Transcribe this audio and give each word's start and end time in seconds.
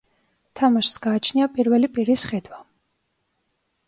თამაშს 0.59 0.95
გააჩნია 1.03 1.47
პირველი 1.57 1.89
პირის 1.97 2.23
ხედვა. 2.31 2.59